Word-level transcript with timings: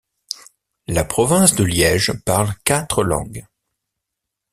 La 0.87 1.03
province 1.05 1.53
de 1.53 1.63
Liège 1.63 2.11
parle 2.25 2.55
quatre 2.63 3.03
langues. 3.03 3.45